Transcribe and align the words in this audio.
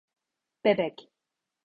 Bebek. 0.63 0.99